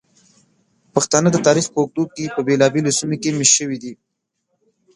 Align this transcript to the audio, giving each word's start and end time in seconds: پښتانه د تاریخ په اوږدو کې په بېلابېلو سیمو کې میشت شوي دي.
پښتانه 0.93 1.29
د 1.31 1.37
تاریخ 1.47 1.65
په 1.71 1.77
اوږدو 1.79 2.03
کې 2.15 2.33
په 2.35 2.41
بېلابېلو 2.47 2.95
سیمو 2.97 3.15
کې 3.21 3.29
میشت 3.37 3.53
شوي 3.59 3.77
دي. 3.83 3.93